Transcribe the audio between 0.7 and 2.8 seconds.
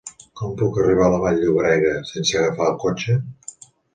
arribar a Vall-llobrega sense agafar